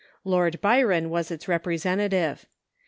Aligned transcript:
Lord 0.23 0.59
Byron 0.61 1.11
was 1.11 1.29
its 1.29 1.47
representative. 1.47 2.47